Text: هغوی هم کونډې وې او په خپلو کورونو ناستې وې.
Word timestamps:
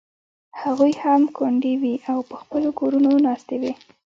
هغوی 0.61 0.93
هم 1.03 1.21
کونډې 1.37 1.73
وې 1.81 1.95
او 2.11 2.17
په 2.29 2.35
خپلو 2.41 2.69
کورونو 2.79 3.11
ناستې 3.25 3.55
وې. 3.61 3.73